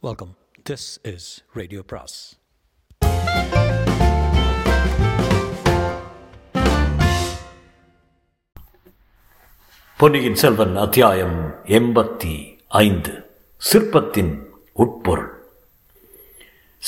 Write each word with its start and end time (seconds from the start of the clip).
Welcome 0.00 0.36
this 0.70 0.84
is 1.02 1.44
radio 1.52 1.82
பிராஸ் 1.86 2.38
பொன்னியின் 9.96 10.34
செல்வன் 10.34 10.76
அத்தியாயம் 10.76 11.54
எண்பத்தி 11.64 12.58
ஐந்து. 12.68 13.26
சிற்பத்தின் 13.56 14.46
உட்பொருள். 14.72 15.32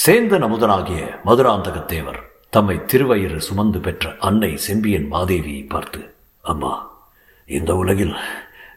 சேந்தன் 0.07 0.47
அமுதனாகிய 0.49 1.01
மதுராந்தகத்தேவர் 1.25 2.21
தம்மை 2.51 2.77
திருவயிறு 2.77 3.37
சுமந்து 3.37 3.81
பெற்ற 3.81 4.17
அன்னை 4.19 4.57
செம்பியன் 4.57 5.13
மாதேவியை 5.13 5.69
பார்த்து 5.69 6.15
அம்மா 6.43 7.03
இந்த 7.47 7.75
உலகில் 7.75 8.15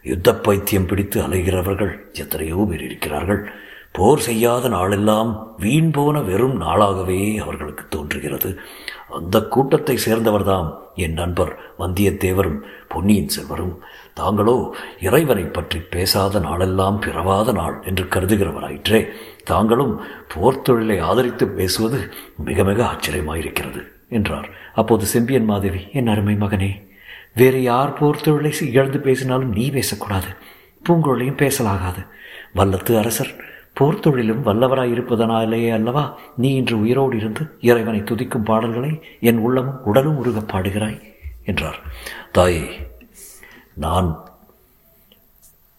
யுத்த 0.02 0.34
பைத்தியம் 0.34 0.86
பிடித்து 0.86 1.20
அலைகிறவர்கள் 1.22 2.12
எத்தனையோ 2.12 2.66
பேர் 2.70 2.84
இருக்கிறார்கள். 2.84 3.63
போர் 3.94 4.18
செய்யாத 4.18 4.68
நாளெல்லாம் 4.68 5.28
வீண் 5.56 5.90
போன 5.90 6.20
வெறும் 6.20 6.56
நாளாகவே 6.60 7.18
அவர்களுக்கு 7.42 7.84
தோன்றுகிறது. 7.88 8.50
அந்த 9.08 9.36
கூட்டத்தை 9.54 9.94
சேர்ந்தவர்தாம் 10.04 10.68
என் 10.94 11.12
நண்பர் 11.12 11.52
வந்தியத்தேவரும் 11.78 12.58
பொன்னியின் 12.88 13.28
செல்வரும். 13.28 13.74
தாங்களோ 14.14 14.56
இறைவனை 15.00 15.44
பற்றி 15.44 15.78
பேசாத 15.94 16.38
நாளெல்லாம் 16.38 16.98
பிறவாத 16.98 17.52
நாள் 17.52 17.76
என்று 17.84 18.04
கருதுகிறவராயிற்றே. 18.04 19.00
தாங்களும் 19.44 19.94
போர் 20.34 20.62
தொழிலை 20.62 20.98
ஆதரித்து 20.98 21.48
பேசுவது 21.48 22.00
மிக 22.48 22.64
மிக 22.64 22.82
ஆச்சரியமாயிருக்கிறது 22.90 23.82
என்றார். 24.08 24.50
அப்போது 24.74 25.06
செம்பியன் 25.06 25.48
மாதேவி 25.52 25.84
என் 25.92 26.06
அருமை 26.06 26.34
மகனே 26.34 26.72
வேறு 27.34 27.62
யார் 27.62 27.96
போர் 28.00 28.22
தொழிலை 28.26 28.52
இழந்து 28.72 28.98
பேசினாலும் 28.98 29.56
நீ 29.56 29.64
பேசக்கூடாது. 29.70 30.30
பூங்குழலியும் 30.84 31.42
பேசலாகாது. 31.42 32.00
வல்லத்து 32.58 32.92
அரசர் 32.98 33.34
போர் 33.78 34.00
தொழிலும் 34.00 34.42
வல்லவராய் 34.46 34.90
இருப்பதனாலேயே 34.90 35.70
அல்லவா 35.70 36.04
நீ 36.36 36.54
இன்று 36.54 36.76
உயிரோடு 36.80 37.16
இருந்து 37.16 37.44
இறைவனை 37.60 38.00
துதிக்கும் 38.00 38.48
பாடல்களை 38.50 38.92
என் 39.20 39.40
உள்ளமும் 39.46 39.82
உடலும் 39.84 40.16
உருக 40.16 40.40
பாடுகிறாய் 40.40 41.00
என்றார். 41.44 41.80
தாயே 42.32 42.66
நான் 43.84 44.10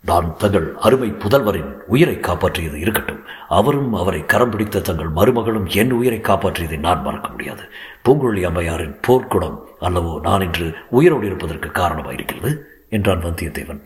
நான் 0.04 0.28
தங்கள் 0.38 0.66
அருமை 0.78 1.08
புதல்வரின் 1.12 1.72
உயிரை 1.88 2.16
காப்பாற்றியது 2.16 2.76
இருக்கட்டும். 2.76 3.22
அவரும் 3.48 3.94
அவரை 3.94 4.26
கரம் 4.26 4.50
பிடித்த 4.50 4.80
தங்கள் 4.80 5.10
மருமகளும் 5.10 5.66
என் 5.66 5.92
உயிரை 5.92 6.20
காப்பாற்றியதை 6.20 6.78
நான் 6.80 7.02
மறக்க 7.02 7.30
முடியாது. 7.30 7.64
பூங்குழலி 8.06 8.44
அம்மையாரின் 8.50 8.96
போர்க்குடம் 9.08 9.58
அல்லவோ 9.82 10.20
நான் 10.20 10.42
இன்று 10.42 10.68
உயிரோடு 10.90 11.26
இருப்பதற்கு 11.26 11.72
காரணமாயிருக்கிறது 11.82 12.52
என்றான் 12.90 13.24
வந்தியத்தேவன். 13.24 13.82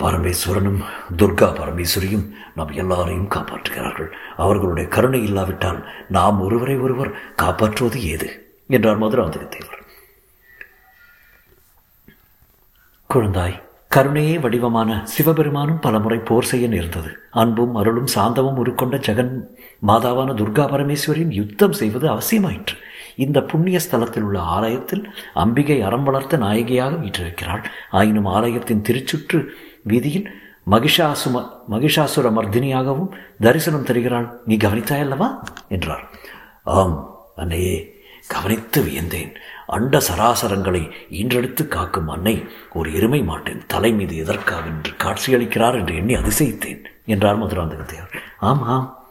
பரமேஸ்வரனும் 0.00 0.80
துர்கா 1.16 1.48
பரமேஸ்வரியும் 1.60 2.26
நாம் 2.54 2.72
எல்லாரையும் 2.72 3.28
காப்பாற்றுகிறார்கள். 3.28 4.10
அவர்களுடைய 4.36 4.88
கருணை 4.88 5.22
இல்லாவிட்டால் 5.22 5.80
நாம் 6.08 6.40
ஒருவரை 6.40 6.78
ஒருவர் 6.78 7.12
காப்பாற்றுவது 7.36 8.02
ஏது? 8.04 8.30
என்றார் 8.66 9.02
மதுராந்தகத்தேவர் 9.02 9.78
குழந்தாய் 13.10 13.56
கருணையே 13.90 14.34
வடிவமான 14.40 14.90
சிவபெருமானும் 15.04 15.80
பலமுறை 15.80 16.18
போர் 16.18 16.44
செய்ய 16.44 16.68
நேர்ந்தது. 16.68 17.10
அன்பும் 17.30 17.74
அருளும் 17.74 18.10
சாந்தமும் 18.14 18.60
உருக்கொண்ட 18.64 18.96
ஜெகன் 19.06 19.32
மாதாவான 19.86 20.34
துர்கா 20.34 20.64
பரமேஸ்வரியின் 20.74 21.32
யுத்தம் 21.32 21.72
செய்வது 21.72 22.06
அவசியமாயிற்று. 22.08 22.76
இந்த 23.16 23.42
புண்ணிய 23.42 23.78
ஸ்தலத்தில் 23.90 24.20
உள்ள 24.20 24.40
ஆலயத்தில் 24.40 25.02
அம்பிகை 25.34 25.82
அறம் 25.82 26.02
வளர்த்த 26.02 26.36
நாயகியாக 26.36 26.94
வீற்றிருக்கிறாள். 26.96 27.64
ஆயினும் 27.90 28.24
ஆலயத்தின் 28.24 28.84
திருச்சுற்று 28.88 29.40
வீதியில் 29.82 30.30
மகிஷாசும 30.70 31.48
மகிஷாசுர 31.70 32.30
மர்தினியாகவும் 32.30 33.08
தரிசனம் 33.40 33.84
தருகிறாள். 33.84 34.40
நீ 34.46 34.56
கவனித்தாயல்லவா? 34.56 35.28
என்றார். 35.68 36.10
ஆம் 36.64 37.18
அன்னையே 37.36 38.02
கவனித்து 38.28 38.82
வியந்தேன். 38.82 39.34
அண்ட 39.66 39.98
சராசரங்களை 39.98 40.90
ஈன்றெடுத்து 41.10 41.68
காக்கும் 41.68 42.08
அன்னை 42.08 42.46
ஒரு 42.72 42.94
எருமை 42.94 43.22
மாட்டின் 43.22 43.62
தலை 43.66 43.92
மீது 43.92 44.16
எதற்காக 44.16 44.66
என்று 44.66 44.92
காட்சியளிக்கிறார் 44.92 45.74
என்று 45.74 45.94
எண்ணி 45.94 46.14
அதிசயித்தேன் 46.14 46.84
என்றார் 47.06 47.42
மதுராந்தகத்தையார். 47.42 48.16
ஆம் 48.38 48.62
ஆம். 48.62 49.04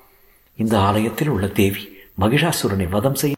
இந்த 0.56 0.80
ஆலயத்தில் 0.80 1.28
உள்ள 1.28 1.48
தேவி 1.48 1.98
மகிஷாசுரனை 2.20 2.90
வதம் 2.90 3.16
செய்ய 3.16 3.36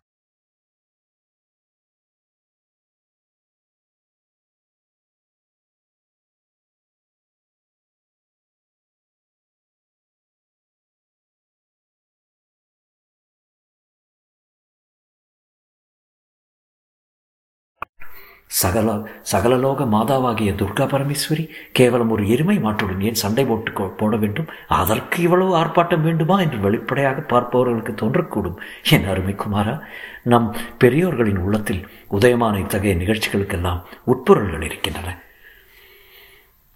சகல 18.51 18.93
சகலலோக 19.31 19.83
மாதாவாகிய 19.83 20.51
துர்கா 20.53 20.85
பரமேஸ்வரி 20.85 21.49
கேவலம் 21.71 22.09
ஒரு 22.09 22.29
எருமை 22.29 22.57
மாட்டுடன் 22.57 22.99
ஏன் 22.99 23.13
சண்டை 23.13 23.45
போட்டு 23.45 23.91
போட 23.91 24.15
வேண்டும்? 24.15 24.47
அதற்கு 24.67 25.21
இவ்வளவு 25.21 25.55
ஆர்ப்பாட்டம் 25.55 26.01
வேண்டுமா? 26.01 26.41
என்று 26.41 26.59
வெளிப்படையாக 26.59 27.21
பார்ப்பவர்களுக்கு 27.21 27.91
தோன்றக்கூடும். 27.91 28.55
என் 28.89 29.07
அருமை 29.07 29.33
குமாரா 29.33 29.79
நம் 30.23 30.55
பெரியோர்களின் 30.77 31.37
உள்ளத்தில் 31.37 31.87
உதயமான 32.11 32.59
இத்தகைய 32.59 32.95
நிகழ்ச்சிகளுக்கெல்லாம் 32.95 33.81
உட்பொருள்கள் 34.03 34.63
இருக்கின்றன. 34.63 35.19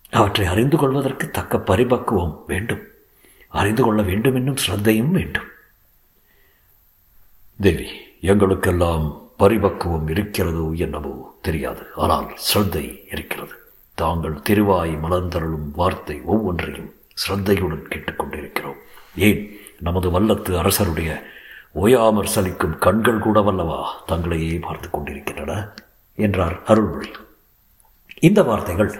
அவற்றை 0.09 0.47
அறிந்து 0.47 0.77
கொள்வதற்கு 0.77 1.31
தக்க 1.31 1.57
பரிபக்குவம் 1.57 2.43
வேண்டும். 2.47 2.81
அறிந்து 3.47 3.83
கொள்ள 3.83 4.01
வேண்டும் 4.01 4.35
என்னும் 4.35 4.61
ஸ்ரத்தையும் 4.67 5.11
வேண்டும். 5.11 5.47
தேவி 7.61 7.89
எங்களுக்கெல்லாம் 8.21 9.24
பரிபக்குவம் 9.39 10.07
இருக்கிறதோ 10.13 10.65
என்னவோ 10.85 11.13
தெரியாது. 11.47 11.83
ஆனால் 12.03 12.27
ஸ்ரத்தை 12.47 12.85
இருக்கிறது. 13.13 13.55
தாங்கள் 13.97 14.35
திருவாய் 14.47 14.93
மலர்ந்தருளும் 15.03 15.67
வார்த்தை 15.79 16.15
ஒவ்வொன்றையும் 16.33 16.89
ஸ்ரத்தையுடன் 17.23 17.89
கேட்டுக்கொண்டிருக்கிறோம் 17.91 18.79
ஏன்? 19.27 19.41
நமது 19.87 20.07
வல்லத்து 20.15 20.51
அரசருடைய 20.61 21.11
ஓயாமற் 21.83 22.33
சலிக்கும் 22.33 22.75
கண்கள் 22.85 23.23
கூட 23.25 23.39
வல்லவா? 23.47 23.79
தங்களையே 24.11 24.57
பார்த்து 24.65 24.87
கொண்டிருக்கின்றன 24.89 25.53
என்றார் 26.17 26.57
அருள்மொழி. 26.71 27.09
இந்த 28.27 28.39
வார்த்தைகள் 28.43 28.91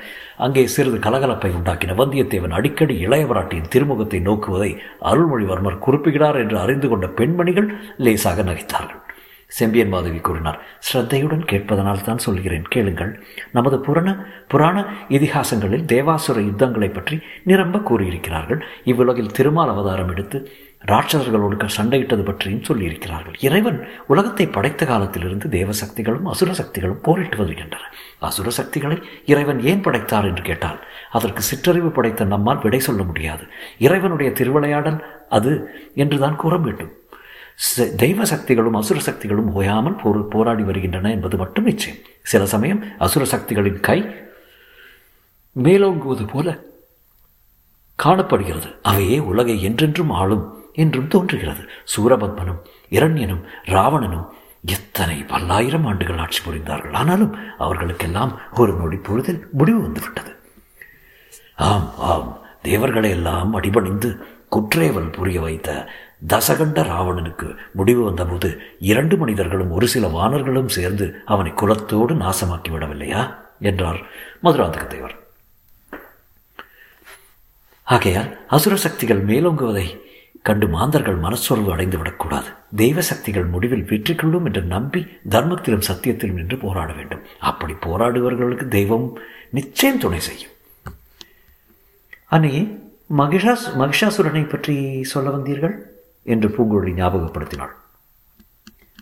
அங்கே 0.46 0.63
சிறிது 0.75 0.97
கலகலப்பை 1.06 1.52
உண்டாக்கின 1.57 1.96
வந்தியத்தேவன் 2.02 2.56
அடிக்கடி 2.57 2.96
இளையவராட்டியின் 3.07 3.72
திருமுகத்தை 3.73 4.19
நோக்குவதை 4.28 4.72
அருள்மொழிவர்மர் 5.12 5.84
குறிப்பிடுகிறார் 5.85 6.40
என்று 6.44 6.57
அறிந்து 6.63 6.90
கொண்ட 6.90 7.07
பெண்மணிகள் 7.19 7.69
லேசாக 7.97 8.44
நகைத்தார்கள். 8.44 9.02
செம்பியன் 9.47 9.89
மாதவி 9.89 10.17
கூறினார். 10.17 10.59
ஸ்ரத்தையுடன் 10.88 11.45
கேட்பதனால் 11.45 12.03
தான் 12.03 12.17
சொல்கிறேன். 12.17 12.67
கேளுங்கள். 12.67 13.23
நமது 13.51 13.79
புராண 13.79 14.25
புராண 14.47 14.85
இதிகாசங்களில் 15.09 15.85
தேவாசுர 15.85 16.38
யுத்தங்களை 16.39 16.89
பற்றி 16.89 17.19
நிரம்ப 17.44 17.78
கூறியிருக்கிறார்கள். 17.79 18.61
இவ்வுலகில் 18.84 19.31
திருமால் 19.31 19.69
அவதாரம் 19.69 20.09
எடுத்து 20.09 20.51
ராட்சசர்களோடு 20.81 21.67
சண்டையிட்டது 21.78 22.23
பற்றியும் 22.23 22.63
சொல்லியிருக்கிறார்கள். 22.63 23.35
இறைவன் 23.39 23.88
உலகத்தை 24.07 24.47
படைத்த 24.47 24.85
காலத்திலிருந்து 24.85 25.47
தேவசக்திகளும் 25.47 26.23
அசுர 26.23 26.53
சக்திகளும் 26.53 27.01
போரிட்டு 27.01 27.38
வருகின்றன. 27.38 27.89
அசுர 28.19 28.50
சக்திகளை 28.50 29.01
இறைவன் 29.25 29.61
ஏன் 29.61 29.81
படைத்தார் 29.81 30.25
என்று 30.25 30.41
கேட்டால் 30.41 30.79
அதற்கு 31.11 31.41
சிற்றறிவு 31.41 31.89
படைத்த 31.89 32.25
நம்மால் 32.25 32.61
விடை 32.61 32.79
சொல்ல 32.79 33.03
முடியாது. 33.03 33.44
இறைவனுடைய 33.78 34.31
திருவிளையாடல் 34.31 35.03
அது 35.29 35.69
என்றுதான் 35.95 36.35
கூற 36.35 36.57
வேண்டும். 36.57 36.94
தெய்வ 37.97 38.25
சக்திகளும் 38.25 38.73
அசுர 38.73 38.99
சக்திகளும் 38.99 39.51
ஓயாமல் 39.53 39.97
போர் 40.03 40.27
போராடி 40.27 40.63
வருகின்றன 40.63 41.11
என்பது 41.11 41.38
மட்டும் 41.38 41.63
நிச்சயம். 41.63 41.99
சில 42.21 42.45
சமயம் 42.45 42.81
அசுர 42.97 43.25
சக்திகளின் 43.25 43.79
கை 43.79 43.99
மேலோங்குவது 45.55 46.25
போல 46.27 46.47
காணப்படுகிறது. 47.95 48.69
அவையே 48.81 49.19
உலகை 49.19 49.63
என்றென்றும் 49.63 50.09
ஆளும் 50.09 50.46
என்றும் 50.73 51.07
தோன்றுகிறது. 51.07 51.63
சூரபத்மனும் 51.96 52.61
இரண்யனும் 52.90 53.43
ராவணனும் 53.66 54.25
எத்தனை 54.66 55.17
பல்லாயிரம் 55.23 55.85
ஆண்டுகள் 55.85 56.17
ஆட்சி 56.17 56.41
புரிந்தார்கள். 56.43 56.93
ஆனாலும் 56.93 57.35
அவர்களுக்கெல்லாம் 57.58 58.40
ஒரு 58.55 58.73
நொடி 58.73 58.97
பொழுதில் 58.97 59.47
முடிவு 59.51 59.81
வந்துவிட்டது. 59.81 60.31
ஆம் 61.55 61.90
ஆம் 61.97 62.41
தேவர்களை 62.61 63.09
எல்லாம் 63.09 63.53
அடிபணிந்து 63.53 64.09
குற்றேவல் 64.49 65.11
புரிய 65.11 65.41
வைத்த 65.41 65.69
தசகண்ட 66.22 66.79
ராவணனுக்கு 66.84 67.47
முடிவு 67.72 68.03
வந்தபோது 68.03 68.50
இரண்டு 68.91 69.17
மனிதர்களும் 69.17 69.72
ஒரு 69.72 69.88
சில 69.88 70.08
வானர்களும் 70.08 70.73
சேர்ந்து 70.78 71.08
அவனை 71.26 71.52
குலத்தோடு 71.52 72.16
நாசமாக்கி 72.16 72.72
விடவில்லையா 72.72 73.22
என்றார் 73.59 74.00
மதுராந்தகத்தேவர் 74.44 75.16
ஆகையால் 77.88 78.29
அசுர 78.47 78.76
சக்திகள் 78.76 79.22
மேலோங்குவதை 79.23 79.88
கண்டு 80.41 80.67
மாந்தர்கள் 80.67 81.17
மனச்சொர்வு 81.17 81.70
அடைந்து 81.72 81.97
விடக்கூடாது 81.97 82.50
தெய்வ 82.76 83.02
சக்திகள் 83.02 83.46
முடிவில் 83.46 83.85
வெற்றி 83.85 84.14
கொள்ளும் 84.16 84.46
என்று 84.46 84.61
நம்பி 84.61 85.02
தர்மத்திலும் 85.29 85.85
சத்தியத்திலும் 85.88 86.40
நின்று 86.40 86.58
போராட 86.58 86.90
வேண்டும். 86.94 87.23
அப்படி 87.40 87.73
போராடுபவர்களுக்கு 87.85 88.68
தெய்வம் 88.68 89.08
நிச்சயம் 89.50 89.97
துணை 89.97 90.20
செய்யும். 90.20 90.53
அன்னையே 92.26 92.61
மகிஷாஸ் 93.18 93.66
மகிஷாசுரனை 93.82 94.44
பற்றி 94.50 94.76
சொல்ல 95.03 95.29
வந்தீர்கள்? 95.29 95.76
என்று 96.25 96.49
பூங்குழலி 96.49 96.87
ஞாபகப்படுத்தினாள். 96.87 97.73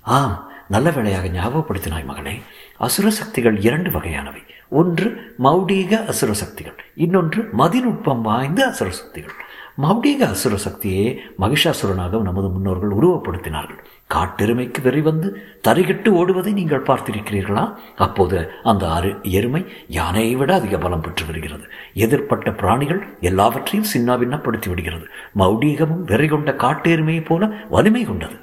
ஆம் 0.02 0.48
நல்ல 0.70 0.92
வேளையாக 0.92 1.28
ஞாபகப்படுத்தினாய் 1.28 2.08
மகனே. 2.08 2.42
அசுர 2.78 3.10
சக்திகள் 3.10 3.58
இரண்டு 3.60 3.90
வகையானவை. 3.90 4.42
ஒன்று 4.70 5.36
மௌடீக 5.44 6.06
அசுர 6.06 6.34
சக்திகள் 6.34 6.80
இன்னொன்று 6.96 7.50
மதிநுட்பம் 7.58 8.22
வாய்ந்த 8.22 8.68
அசுர 8.68 8.92
சக்திகள். 8.92 9.34
மௌடீக 9.82 10.20
அசுர 10.30 10.56
சக்தியே 10.56 11.18
மகிஷாசுரனாக 11.40 12.22
நமது 12.22 12.50
முன்னோர்கள் 12.50 12.90
உருவப்படுத்தினார்கள். 12.90 13.80
காட்டெருமைக்கு 14.14 14.82
வெறிவந்து 14.82 15.28
தறிகிட்டு 15.68 16.10
ஓடுவதை 16.10 16.54
நீங்கள் 16.54 16.84
பார்த்திருக்கிறீர்களா? 16.84 17.76
அப்போது 17.96 18.50
அந்த 18.64 18.92
அரு 18.92 19.16
எருமை 19.22 19.66
யானையை 19.88 20.36
விட 20.36 20.54
அதிக 20.54 20.78
பலம் 20.78 21.02
பெற்று 21.02 21.26
வருகிறது. 21.26 21.64
எதிர்ப்பட்ட 21.96 22.54
பிராணிகள் 22.54 23.02
எல்லாவற்றையும் 23.22 23.92
சின்னாபின்னப்படுத்தி 23.94 24.70
விடுகிறது. 24.70 25.06
மௌடீகமும் 25.38 26.04
வெறி 26.06 26.28
கொண்ட 26.28 26.52
காட்டெருமையைப் 26.52 27.26
போல 27.26 27.46
வலிமை 27.70 28.04
கொண்டது. 28.04 28.36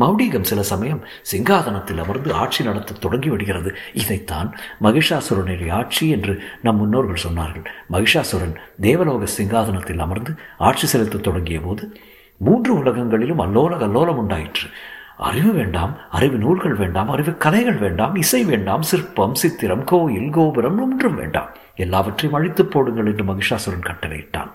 மௌடீகம் 0.00 0.48
சில 0.50 0.62
சமயம் 0.62 1.00
சிங்காதனத்தில் 1.32 1.98
அமர்ந்து 1.98 2.32
ஆட்சி 2.32 2.64
நடத்த 2.64 2.92
தொடங்கி 2.92 3.28
விடுகிறது. 3.28 3.74
இதைத்தான் 3.92 4.56
மகிஷாசுரனுடைய 4.82 5.72
ஆட்சி 5.72 6.08
என்று 6.08 6.42
நம் 6.62 6.76
முன்னோர்கள் 6.76 7.24
சொன்னார்கள். 7.26 7.64
மகிஷாசுரன் 7.92 8.54
தேவலோக 8.80 9.24
சிங்காதனத்தில் 9.38 9.98
அமர்ந்து 9.98 10.34
ஆட்சி 10.58 10.86
செலுத்த 10.86 11.18
தொடங்கிய 11.18 11.60
போது 11.60 11.96
மூன்று 12.36 12.78
உலகங்களிலும் 12.78 13.42
அல்லோல 13.44 13.72
கல்லோலம் 13.82 14.20
உண்டாயிற்று. 14.22 14.68
அறிவு 15.16 15.52
வேண்டாம் 15.52 15.96
அறிவு 16.10 16.38
நூல்கள் 16.38 16.74
வேண்டாம் 16.74 17.10
அறிவு 17.10 17.36
கலைகள் 17.36 17.76
வேண்டாம் 17.76 18.14
இசை 18.14 18.44
வேண்டாம் 18.44 18.82
சிற்பம் 18.82 19.34
சித்திரம் 19.34 19.84
கோயில் 19.84 20.30
கோபுரம் 20.30 20.80
ஒன்றும் 20.80 21.14
வேண்டாம். 21.14 21.48
எல்லாவற்றையும் 21.76 22.40
அழித்து 22.40 22.66
போடுங்கள் 22.66 23.06
என்று 23.06 23.24
மகிஷாசுரன் 23.24 23.90
கட்டளையிட்டான். 23.90 24.50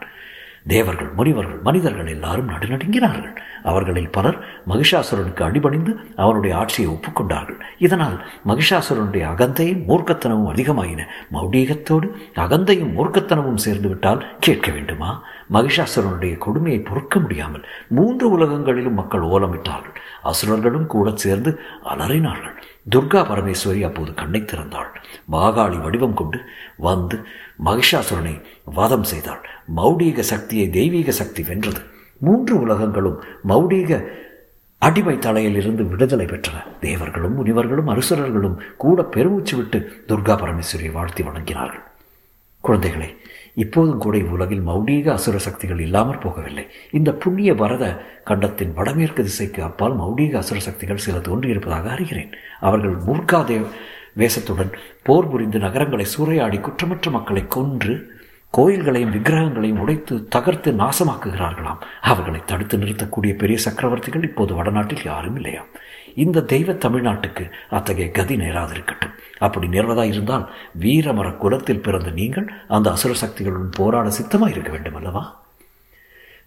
தேவர்கள் 0.68 1.12
முனிவர்கள் 1.18 1.60
மனிதர்கள் 1.64 2.08
எல்லாரும் 2.08 2.50
நடுநடுங்கினார்கள் 2.50 3.36
அவர்களில் 3.64 4.10
பலர் 4.10 4.38
மகிஷாசுரனுக்கு 4.68 5.44
அடிபணிந்து 5.44 5.92
அவனுடைய 6.16 6.58
ஆட்சியை 6.58 6.92
ஒப்புக்கொண்டார்கள். 6.92 7.60
இதனால் 7.78 8.18
மகிஷாசுரனுடைய 8.48 9.24
அகந்தையும் 9.34 9.84
மூர்க்கத்தனமும் 9.88 10.52
அதிகமாயின. 10.54 11.02
மௌடீகத்தோடு 11.34 12.08
அகந்தையும் 12.36 12.94
மூர்க்கத்தனமும் 12.98 13.64
சேர்ந்து 13.66 13.88
விட்டால் 13.88 14.26
கேட்க 14.40 14.72
வேண்டுமா? 14.72 15.24
மகிஷாசுரனுடைய 15.54 16.38
கொடுமையை 16.38 16.80
பொறுக்க 16.82 17.20
முடியாமல் 17.20 17.66
மூன்று 17.88 18.38
உலகங்களிலும் 18.38 19.00
மக்கள் 19.02 19.22
ஓலமிட்டார்கள். 19.22 19.96
அசுரர்களும் 20.24 20.88
கூட 20.88 21.12
சேர்ந்து 21.16 21.60
அலறினார்கள். 21.84 22.58
துர்கா 22.92 23.22
பரமேஸ்வரி 23.22 23.84
அப்போது 23.84 24.14
கண்ணை 24.14 24.42
திறந்தாள். 24.42 24.92
மாகாளி 25.32 25.82
வடிவம் 25.82 26.14
கொண்டு 26.14 26.40
வந்து 26.78 27.24
மகிஷாசுரனை 27.66 28.42
வாதம் 28.66 29.04
செய்தாள். 29.04 29.50
மௌடீக 29.76 30.20
சக்தியை 30.20 30.70
தெய்வீக 30.70 31.12
சக்தி 31.12 31.44
வென்றது. 31.44 31.82
மூன்று 32.18 32.60
உலகங்களும் 32.60 33.24
மௌடீக 33.48 34.08
அடிமை 34.78 35.20
தலையிலிருந்து 35.20 35.84
விடுதலை 35.84 36.26
பெற்றன. 36.26 36.80
தேவர்களும் 36.80 37.36
முனிவர்களும் 37.36 37.88
அருசரர்களும் 37.88 38.58
கூட 38.78 39.04
பெருமூச்சு 39.04 39.58
விட்டு 39.58 40.04
துர்கா 40.08 40.38
பரமேஸ்வரியை 40.38 40.92
வாழ்த்தி 40.92 41.24
வணங்கினார்கள். 41.24 41.86
குழந்தைகளே 42.64 43.16
இப்போதும் 43.58 43.98
கூட 43.98 44.16
இவ்வுலகில் 44.18 44.66
மௌனீக 44.68 45.08
அசுர 45.08 45.38
சக்திகள் 45.38 45.80
இல்லாமற் 45.80 46.24
போகவில்லை. 46.24 46.66
இந்த 46.92 47.10
புண்ணிய 47.14 47.52
பரத 47.56 47.86
கண்டத்தின் 48.24 48.74
வடமேற்கு 48.74 49.22
திசைக்கு 49.24 49.64
அப்பால் 49.64 49.96
மௌனீக 50.00 50.34
அசுர 50.34 50.60
சக்திகள் 50.60 51.04
சில 51.06 51.18
தோன்றியிருப்பதாக 51.18 51.90
அறிகிறேன். 51.96 52.32
அவர்கள் 52.60 52.96
மூர்காதேவ் 53.08 53.68
வேஷத்துடன் 54.18 54.72
போர் 55.04 55.30
புரிந்து 55.30 55.60
நகரங்களை 55.60 56.06
சூறையாடி 56.18 56.60
குற்றமற்ற 56.60 57.10
மக்களை 57.12 57.44
கொன்று 57.48 57.96
கோயில்களையும் 58.54 59.12
விக்கிரகங்களையும் 59.12 59.80
உடைத்து 59.80 60.28
தகர்த்து 60.28 60.72
நாசமாக்குகிறார்களாம். 60.72 61.82
அவர்களை 62.02 62.42
தடுத்து 62.46 62.78
நிறுத்தக்கூடிய 62.78 63.38
பெரிய 63.38 63.60
சக்கரவர்த்திகள் 63.66 64.24
இப்போது 64.24 64.56
வடநாட்டில் 64.56 65.04
யாரும் 65.04 65.36
இல்லையாம் 65.36 65.66
இந்த 66.16 66.42
தெய்வ 66.42 66.74
தமிழ்நாட்டுக்கு 66.74 67.52
அத்தகைய 67.70 68.12
கதி 68.12 68.36
நேராதிருக்கட்டும் 68.36 69.14
அப்படி 69.38 69.68
நேர்வதாக 69.68 70.04
இருந்தால் 70.04 70.50
வீரமர 70.80 71.36
குலத்தில் 71.36 71.80
பிறந்த 71.80 72.10
நீங்கள் 72.10 72.52
அந்த 72.68 72.92
அசுர 72.92 73.14
சக்திகளுடன் 73.28 73.72
போராட 73.72 74.10
சித்தமாக 74.10 74.52
இருக்க 74.52 74.72
வேண்டும் 74.72 74.96
அல்லவா? 74.96 75.46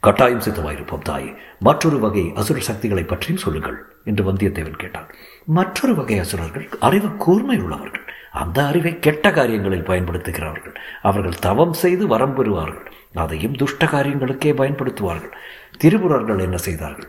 கட்டாயம் 0.01 0.41
சித்தமாயிருப்போம் 0.41 1.03
தாய். 1.03 1.37
மற்றொரு 1.59 1.99
வகை 1.99 2.33
அசுர 2.35 2.61
சக்திகளை 2.61 3.03
பற்றியும் 3.03 3.37
சொல்லுங்கள் 3.37 3.87
என்று 4.05 4.33
வந்தியத்தேவன் 4.33 4.79
கேட்டான். 4.79 5.07
மற்றொரு 5.47 5.95
வகை 5.95 6.19
அசுரர்கள் 6.19 6.69
அறிவு 6.81 7.17
கூர்மை 7.17 7.59
உள்ளவர்கள். 7.59 8.10
அந்த 8.31 8.67
அறிவை 8.67 8.99
கெட்ட 8.99 9.31
காரியங்களில் 9.31 9.89
பயன்படுத்துகிறார்கள். 9.89 10.75
அவர்கள் 11.03 11.39
தவம் 11.41 11.73
செய்து 11.73 12.07
வரம் 12.07 12.37
பெறுவார்கள். 12.37 12.87
அதையும் 13.15 13.55
துஷ்ட 13.55 13.87
காரியங்களுக்கே 13.87 14.53
பயன்படுத்துவார்கள். 14.53 15.33
திருபுரர்கள் 15.79 16.39
என்ன 16.39 16.57
செய்தார்கள்? 16.57 17.09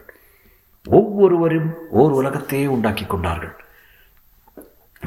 ஒவ்வொருவரும் 0.85 1.75
ஓர் 1.89 2.12
உலகத்தையே 2.12 2.65
உண்டாக்கி 2.65 3.06
கொண்டார்கள். 3.06 3.56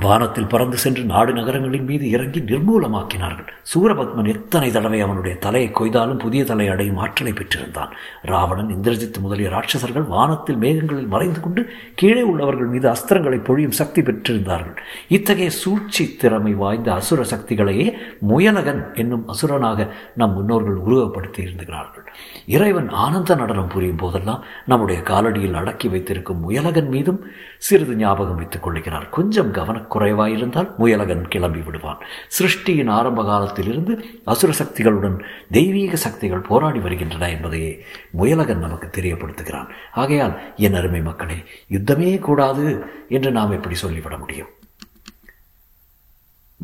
வானத்தில் 0.00 0.46
பறந்து 0.46 0.76
சென்று 0.76 1.05
நாடு 1.05 1.32
நகரங்களின் 1.32 1.85
மீது 1.85 2.11
இறங்கி 2.11 2.41
நிர்மூலமாக்கினார்கள். 2.41 3.49
சூரபத்மன் 3.75 4.29
எத்தனை 4.29 4.70
தடவை 4.70 5.00
அவனுடைய 5.00 5.38
தலையை 5.38 5.70
கொய்தாலும் 5.70 6.19
புதிய 6.19 6.44
தலை 6.44 6.69
அடையும் 6.69 6.96
ஆற்றலை 6.96 7.32
பெற்றிருந்தான். 7.32 7.88
ராவணன் 8.23 8.76
இந்திரஜித் 8.76 9.20
முதலிய 9.20 9.49
ராட்சசர்கள் 9.49 10.06
வானத்தில் 10.06 10.56
மேகங்களில் 10.56 11.06
மறைந்து 11.06 11.41
கொண்டு 11.41 11.70
கீழே 11.94 12.23
உள்ளவர்கள் 12.23 12.67
மீது 12.67 12.88
அஸ்திரங்களை 12.91 13.44
பொழியும் 13.44 13.70
சக்தி 13.70 14.00
பெற்றிருந்தார்கள். 14.00 14.76
இத்தகைய 15.08 15.50
சூழ்ச்சி 15.50 16.17
திறமை 16.17 16.52
வாய்ந்த 16.52 16.94
அசுர 16.94 17.23
சக்திகளையே 17.23 17.93
முயலகன் 18.29 18.94
என்னும் 18.94 19.29
அசுரனாக 19.29 19.88
நம் 20.14 20.32
முன்னோர்கள் 20.32 20.81
உருவப்படுத்தி 20.87 21.37
இருந்துகிறார்கள். 21.37 22.06
இறைவன் 22.47 22.88
ஆனந்த 22.88 23.35
நடனம் 23.35 23.69
புரியும் 23.69 23.97
போதெல்லாம் 23.97 24.44
நம்முடைய 24.67 25.00
காலடியில் 25.00 25.52
அடக்கி 25.52 25.88
வைத்திருக்கும் 25.88 26.40
முயலகன் 26.40 26.88
மீதும் 26.88 27.20
சிறிது 27.58 27.94
ஞாபகம் 27.94 28.37
வைத்துக் 28.37 28.62
கொள்கிறார். 28.62 29.08
கொஞ்சம் 29.08 29.52
குறைவாயிருந்தால் 29.91 30.77
முயலகன் 30.77 31.29
கிளம்பி 31.29 31.61
விடுவான். 31.61 31.99
சிருஷ்டியின் 32.29 32.91
ஆரம்ப 32.91 33.25
காலத்திலிருந்து 33.25 34.05
அசுர 34.25 34.53
சக்திகளுடன் 34.53 35.25
தெய்வீக 35.51 35.97
சக்திகள் 35.97 36.39
போராடி 36.39 36.79
வருகின்றன 36.79 37.31
என்பதையே 37.31 37.85
முயலகன் 38.11 38.59
நமக்கு 38.59 39.01
தெரியப்படுத்துகிறான். 39.01 39.69
ஆகையால் 39.93 40.41
என் 40.57 40.75
அருமை 40.75 41.01
மக்களே 41.01 41.37
யுத்தமே 41.71 42.19
கூடாது 42.19 42.85
என்று 43.09 43.31
நாம் 43.31 43.51
எப்படி 43.51 43.75
சொல்லிவிட 43.75 44.19
முடியும்? 44.19 44.49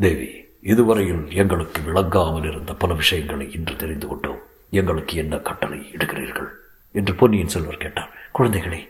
தேவி 0.01 0.45
இதுவரையில் 0.63 1.31
எங்களுக்கு 1.31 1.83
விளங்காமல் 1.83 2.45
இருந்த 2.45 2.75
பல 2.75 2.95
விஷயங்களை 2.95 3.53
இன்று 3.53 3.77
தெரிந்து 3.77 4.07
கொண்டோம். 4.07 4.41
எங்களுக்கு 4.71 5.17
என்ன 5.17 5.37
கட்டளை 5.37 5.79
இடுகிறீர்கள்? 5.79 6.49
என்று 6.93 7.15
பொன்னியின் 7.15 7.49
செல்வர் 7.49 7.77
கேட்டார் 7.77 8.11
குழந்தைகளே 8.39 8.89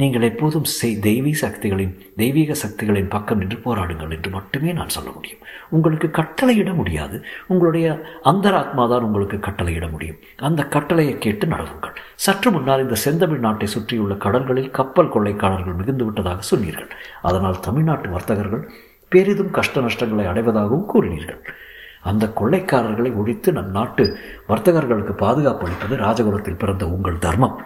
நீங்கள் 0.00 0.22
எப்போதும் 0.22 0.64
செய் 0.64 0.98
தெய்வீக 0.98 1.36
சக்திகளின் 1.36 1.94
தெய்வீக 2.16 2.54
சக்திகளின் 2.54 3.08
பக்கம் 3.08 3.38
நின்று 3.38 3.58
போராடுங்கள் 3.64 4.10
என்று 4.10 4.30
மட்டுமே 4.30 4.72
நான் 4.72 4.88
சொல்ல 4.88 5.10
முடியும். 5.10 5.42
உங்களுக்கு 5.68 6.08
கட்டளையிட 6.10 6.74
முடியாது. 6.74 7.22
உங்களுடைய 7.46 7.86
அந்தராத்மா 8.24 8.88
தான் 8.88 9.02
உங்களுக்கு 9.02 9.38
கட்டளையிட 9.38 9.90
முடியும். 9.90 10.16
அந்த 10.36 10.64
கட்டளையை 10.64 11.18
கேட்டு 11.18 11.46
நடவுங்கள். 11.46 11.94
சற்று 12.14 12.50
முன்னால் 12.50 12.80
இந்த 12.80 12.94
செந்தமிழ் 12.94 13.38
நாட்டை 13.38 13.66
சுற்றியுள்ள 13.66 14.14
கடல்களில் 14.14 14.70
கப்பல் 14.70 15.12
கொள்ளைக்காரர்கள் 15.16 15.78
மிகுந்து 15.80 16.04
விட்டதாக 16.04 16.40
சொன்னீர்கள். 16.40 16.90
அதனால் 17.22 17.60
தமிழ்நாட்டு 17.60 18.10
வர்த்தகர்கள் 18.10 18.64
பெரிதும் 19.08 19.50
கஷ்ட 19.50 19.80
நஷ்டங்களை 19.80 20.26
அடைவதாகவும் 20.26 20.88
கூறினீர்கள். 20.94 21.42
அந்த 22.00 22.32
கொள்ளைக்காரர்களை 22.40 23.14
ஒழித்து 23.14 23.52
நம் 23.52 23.70
நாட்டு 23.70 24.04
வர்த்தகர்களுக்கு 24.48 25.12
பாதுகாப்பு 25.12 25.66
அளிப்பது 25.66 25.96
ராஜகுலத்தில் 25.96 26.58
பிறந்த 26.58 26.88
உங்கள் 26.88 27.18
தர்மம். 27.18 27.58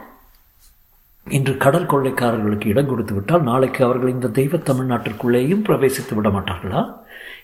இன்று 1.26 1.56
கடல் 1.56 1.86
கொள்ளைக்காரர்களுக்கு 1.86 2.66
இடம் 2.66 2.86
கொடுத்து 2.86 3.14
விட்டால் 3.14 3.42
நாளைக்கு 3.42 3.84
அவர்கள் 3.84 4.08
இந்த 4.08 4.28
தெய்வ 4.28 4.56
தமிழ்நாட்டிற்குள்ளேயும் 4.56 5.64
பிரவேசித்து 5.64 6.14
விட 6.14 6.28
மாட்டார்களா? 6.28 6.94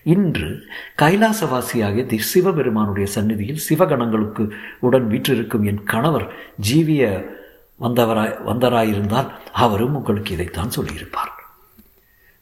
இன்று 0.03 0.67
கைலாசவாசியாகிய 1.01 2.05
தி 2.05 2.17
சிவபெருமானுடைய 2.17 3.07
சந்நிதியில் 3.07 3.59
சிவகணங்களுக்கு 3.69 4.49
உடன் 4.79 5.07
வீற்றிருக்கும் 5.07 5.63
என் 5.63 5.83
கணவர் 5.83 6.33
ஜீவிய 6.69 7.31
வந்தவராய் 7.79 8.43
வந்தராயிருந்தால் 8.45 9.29
அவரும் 9.51 9.95
உங்களுக்கு 9.95 10.33
இதைத்தான் 10.33 10.69
சொல்லியிருப்பார். 10.69 11.33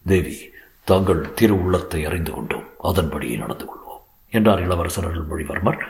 தேவி 0.05 0.51
தாங்கள் 0.83 1.33
திரு 1.33 1.63
உள்ளத்தை 1.63 2.05
அறிந்து 2.05 2.31
கொண்டோம். 2.31 2.67
அதன்படியே 2.77 3.35
நடந்து 3.35 3.65
கொள்வோம் 3.65 4.03
என்றார் 4.29 4.61
இளவரசர் 4.61 5.09
அருள்மொழிவர்மர். 5.11 5.81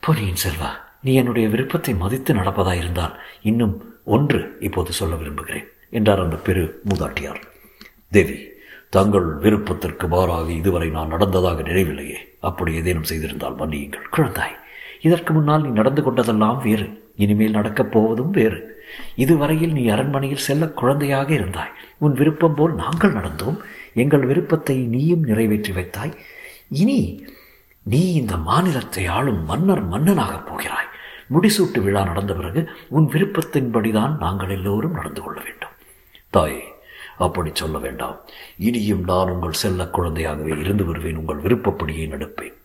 பொன்னியின் 0.00 0.42
செல்வா 0.44 0.84
நீ 1.06 1.14
என்னுடைய 1.14 1.46
விருப்பத்தை 1.48 1.92
மதித்து 1.94 2.32
நடப்பதாயிருந்தால் 2.34 3.16
இன்னும் 3.42 3.74
ஒன்று 4.14 4.40
இப்போது 4.60 4.92
சொல்ல 4.92 5.14
விரும்புகிறேன் 5.14 5.66
என்றார் 5.90 6.22
அந்த 6.22 6.36
பெரு 6.36 6.62
மூதாட்டியார். 6.88 7.40
தேவி 8.10 8.38
தங்கள் 8.90 9.28
விருப்பத்திற்கு 9.34 10.06
மாறாக 10.08 10.48
இதுவரை 10.52 10.88
நான் 10.88 11.12
நடந்ததாக 11.14 11.62
நினைவில்லையே. 11.62 12.20
அப்படி 12.40 12.70
ஏதேனும் 12.74 13.08
செய்திருந்தால் 13.08 13.58
மன்னியுங்கள். 13.60 14.06
குழந்தாய் 14.14 14.56
இதற்கு 15.00 15.32
முன்னால் 15.32 15.62
நீ 15.62 15.68
நடந்து 15.68 16.02
கொண்டதெல்லாம் 16.02 16.60
வேறு. 16.62 16.86
இனிமேல் 17.16 17.56
நடக்கப் 17.58 17.92
போவதும் 17.92 18.32
வேறு. 18.38 18.60
இதுவரையில் 19.16 19.72
நீ 19.72 19.82
அரண்மனையில் 19.88 20.44
செல்ல 20.46 20.64
குழந்தையாக 20.80 21.28
இருந்தாய். 21.34 21.74
உன் 21.98 22.12
விருப்பம் 22.12 22.54
போல் 22.54 22.74
நாங்கள் 22.74 23.16
நடந்தோம். 23.18 23.58
எங்கள் 23.94 24.24
விருப்பத்தை 24.26 24.76
நீயும் 24.94 25.24
நிறைவேற்றி 25.24 25.72
வைத்தாய். 25.72 26.14
இனி 26.82 27.00
நீ 27.82 28.02
இந்த 28.12 28.34
மாநிலத்தை 28.48 29.02
ஆளும் 29.06 29.42
மன்னர் 29.44 29.84
மன்னனாகப் 29.88 30.46
போகிறாய். 30.46 30.85
முடிசூட்டு 31.30 31.82
விழா 31.82 32.04
நடந்த 32.04 32.34
பிறகு 32.34 32.68
உன் 32.88 33.06
விருப்பத்தின்படிதான் 33.06 34.18
நாங்கள் 34.18 34.48
எல்லோரும் 34.48 34.92
நடந்து 34.92 35.22
கொள்ள 35.22 35.40
வேண்டும். 35.40 35.74
தாயே 36.30 36.74
அப்படி 37.18 37.50
சொல்ல 37.54 37.78
வேண்டாம். 37.78 38.16
இனியும் 38.56 39.04
நான் 39.04 39.30
உங்கள் 39.30 39.52
செல்ல 39.52 39.84
குழந்தையாகவே 39.84 40.58
இருந்து 40.58 40.84
வருவேன். 40.84 41.16
உங்கள் 41.16 41.36
விருப்பப்படியே 41.36 42.06
நடப்பேன். 42.06 42.56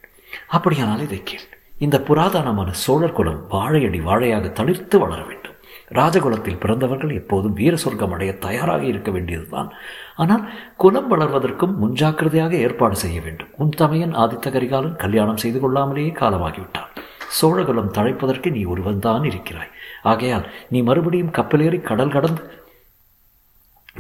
அப்படியானால் 0.48 1.00
இதை 1.00 1.22
கேள். 1.24 1.48
இந்த 1.78 2.00
புராதனமான 2.00 2.70
சோழர் 2.72 3.12
குலம் 3.12 3.46
வாழையடி 3.50 4.00
வாழையாக 4.00 4.48
தளிர்த்து 4.48 4.98
வளர 4.98 5.24
வேண்டும். 5.24 5.50
ராஜகுலத்தில் 5.94 6.60
பிறந்தவர்கள் 6.60 7.14
எப்போதும் 7.14 7.54
வீர 7.54 7.76
சொர்க்கம் 7.76 8.12
அடைய 8.12 8.38
தயாராக 8.38 8.84
இருக்க 8.84 9.12
வேண்டியதுதான். 9.12 9.72
ஆனால் 10.16 10.50
குலம் 10.78 11.10
வளர்வதற்கும் 11.12 11.76
முன்ஜாக்கிரதையாக 11.82 12.52
ஏற்பாடு 12.52 12.96
செய்ய 12.96 13.22
வேண்டும். 13.22 13.48
உன் 13.58 13.70
தமையன் 13.70 14.16
ஆதித்த 14.16 14.52
கரிகாலன் 14.52 14.96
கல்யாணம் 14.96 15.38
செய்து 15.38 15.60
கொள்ளாமலேயே 15.60 16.12
காலமாகிவிட்டான். 16.12 16.91
சோழகுலம் 17.40 17.94
தழைப்பதற்கு 17.98 18.50
நீ 18.52 18.64
ஒருவன்தான் 18.74 19.24
இருக்கிறாய். 19.30 19.72
ஆகையால் 20.12 20.48
நீ 20.70 20.82
மறுபடியும் 20.90 21.36
கப்பலேறி 21.38 21.80
கடல் 21.82 22.16
கடந்து 22.16 22.44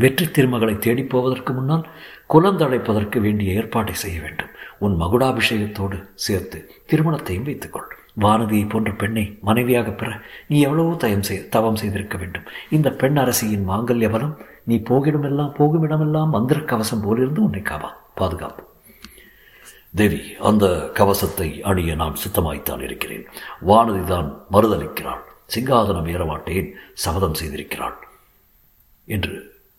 வெற்றி 0.01 0.25
திருமகளை 0.35 0.75
தேடிப் 0.77 1.09
போவதற்கு 1.13 1.53
முன்னால் 1.53 1.87
குலந்தழைப்பதற்கு 2.33 3.17
வேண்டிய 3.25 3.57
ஏற்பாட்டை 3.59 3.95
செய்ய 4.03 4.19
வேண்டும். 4.21 4.51
உன் 4.85 4.95
மகுடாபிஷேகத்தோடு 5.01 5.97
சேர்த்து 6.25 6.59
திருமணத்தையும் 6.91 7.47
வைத்துக்கொள். 7.49 7.89
வானதியை 8.23 8.63
போன்ற 8.69 8.91
பெண்ணை 9.01 9.25
மனைவியாக 9.47 9.89
பெற 9.91 10.09
நீ 10.47 10.57
எவ்வளவோ 10.61 10.95
தயம் 11.03 11.25
செய் 11.27 11.45
தவம் 11.49 11.79
செய்திருக்க 11.81 12.15
வேண்டும். 12.17 12.47
இந்த 12.69 12.89
பெண் 13.01 13.19
அரசியின் 13.23 13.67
மாங்கல்ய 13.69 14.09
பலம் 14.15 14.35
நீ 14.65 14.77
போகிடமெல்லாம் 14.89 15.55
போகுமிடமெல்லாம் 15.59 16.33
மந்திர 16.35 16.59
கவசம் 16.71 17.05
போலிருந்து 17.05 17.41
உன்னை 17.43 17.61
காவா 17.61 17.91
பாதுகாப்பு. 18.15 18.63
தேவி 19.93 20.19
அந்த 20.49 20.65
கவசத்தை 20.93 21.47
அணிய 21.69 21.95
நான் 21.95 22.19
சுத்தமாய்த்தான் 22.23 22.83
இருக்கிறேன். 22.87 23.23
வானதி 23.67 24.03
தான் 24.03 24.27
மறுதளிக்கிறாள். 24.51 25.23
சிங்காதனம் 25.53 26.09
ஏறமாட்டேன் 26.13 26.69
சபதம் 26.93 27.39
செய்திருக்கிறாள். 27.41 27.95
என்று 29.07 29.33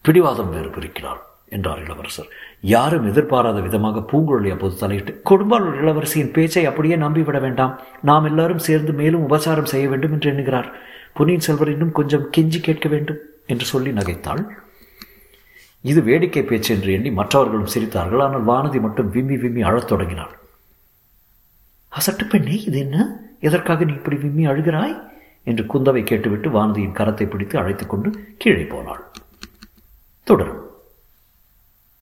பிடிவாதம் 0.04 0.50
வேறு 0.50 0.68
பிரிக்கிறாள் 0.68 1.20
என்றார் 1.48 1.80
இளவரசர். 1.84 2.28
யாரும் 2.60 3.06
எதிர்பாராத 3.10 3.60
விதமாக 3.60 4.02
பூங்குழலி 4.10 4.50
அப்போது 4.50 4.76
தலையிட்டு 4.76 5.12
கொடும்பாளூர் 5.30 5.78
இளவரசியின் 5.82 6.30
பேச்சை 6.30 6.64
அப்படியே 6.66 6.96
நம்பிவிட 6.96 7.40
வேண்டாம். 7.40 7.74
நாம் 8.02 8.24
எல்லாரும் 8.24 8.64
சேர்ந்து 8.68 8.92
மேலும் 8.92 9.24
உபசாரம் 9.28 9.70
செய்ய 9.72 9.88
வேண்டும் 9.88 10.12
என்று 10.12 10.30
எண்ணுகிறார். 10.32 10.68
பொன்னியின் 11.12 11.46
செல்வர் 11.46 11.68
இன்னும் 11.68 11.92
கொஞ்சம் 11.92 12.28
கெஞ்சி 12.36 12.60
கேட்க 12.60 12.88
வேண்டும் 12.88 13.20
என்று 13.46 13.64
சொல்லி 13.64 13.90
நகைத்தாள். 13.90 14.44
இது 15.82 16.02
வேடிக்கை 16.02 16.42
பேச்சு 16.42 16.74
என்று 16.74 16.92
எண்ணி 16.92 17.10
மற்றவர்களும் 17.10 17.66
சிரித்தார்கள். 17.66 18.22
ஆனால் 18.22 18.46
வானதி 18.46 18.80
மட்டும் 18.80 19.10
விம்மி 19.10 19.36
விம்மி 19.36 19.62
அழத் 19.62 19.88
தொடங்கினாள். 19.88 20.38
அசட்டு 21.92 22.28
பெண்ணே 22.28 22.62
இது 22.62 22.78
என்ன? 22.78 23.20
எதற்காக 23.40 23.84
நீ 23.84 23.92
இப்படி 23.92 24.16
விம்மி 24.16 24.46
அழுகிறாய்? 24.46 25.10
என்று 25.44 25.64
குந்தவை 25.64 26.04
கேட்டுவிட்டு 26.04 26.48
வானதியின் 26.48 26.94
கரத்தை 26.94 27.30
பிடித்து 27.30 27.58
அழைத்துக் 27.58 27.90
கொண்டு 27.90 28.34
கீழே 28.38 28.62
போனாள். 28.62 29.02
தொடரும். 30.24 30.61